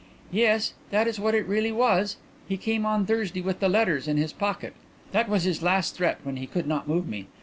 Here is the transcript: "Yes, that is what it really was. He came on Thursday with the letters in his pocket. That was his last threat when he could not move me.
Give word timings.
"Yes, 0.31 0.73
that 0.89 1.07
is 1.07 1.19
what 1.19 1.35
it 1.35 1.45
really 1.45 1.71
was. 1.71 2.17
He 2.49 2.57
came 2.57 2.87
on 2.87 3.05
Thursday 3.05 3.39
with 3.39 3.59
the 3.59 3.69
letters 3.69 4.07
in 4.07 4.17
his 4.17 4.33
pocket. 4.33 4.73
That 5.11 5.29
was 5.29 5.43
his 5.43 5.61
last 5.61 5.93
threat 5.93 6.17
when 6.23 6.37
he 6.37 6.47
could 6.47 6.65
not 6.65 6.87
move 6.87 7.07
me. 7.07 7.27